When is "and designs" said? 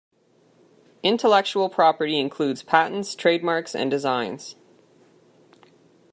3.75-4.55